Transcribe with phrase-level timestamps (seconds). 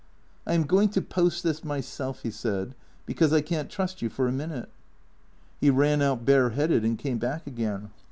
[0.47, 2.73] "I am going to post this myself," he said,"
[3.05, 4.69] because I can't trust you for a minute."
[5.59, 7.91] He ran out bareheaded and came back again.